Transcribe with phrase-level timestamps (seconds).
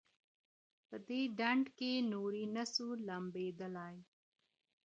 [0.87, 3.95] په دې ډنډ کي نوري نه سو لمبېدلای